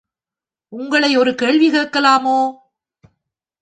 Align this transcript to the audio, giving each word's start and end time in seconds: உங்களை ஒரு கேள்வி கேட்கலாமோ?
உங்களை 0.73 1.17
ஒரு 1.17 1.35
கேள்வி 1.35 1.71
கேட்கலாமோ? 1.71 2.37